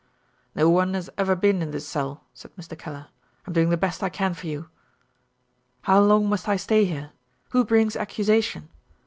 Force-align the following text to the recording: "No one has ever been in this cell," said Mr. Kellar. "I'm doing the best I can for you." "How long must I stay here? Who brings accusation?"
"No 0.55 0.67
one 0.67 0.95
has 0.95 1.11
ever 1.15 1.35
been 1.35 1.61
in 1.61 1.69
this 1.69 1.87
cell," 1.87 2.23
said 2.33 2.55
Mr. 2.55 2.75
Kellar. 2.75 3.09
"I'm 3.45 3.53
doing 3.53 3.69
the 3.69 3.77
best 3.77 4.01
I 4.01 4.09
can 4.09 4.33
for 4.33 4.47
you." 4.47 4.67
"How 5.81 5.99
long 5.99 6.27
must 6.27 6.49
I 6.49 6.55
stay 6.55 6.85
here? 6.85 7.11
Who 7.49 7.63
brings 7.63 7.95
accusation?" 7.95 8.69